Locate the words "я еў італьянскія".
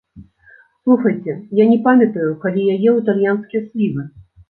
2.73-3.67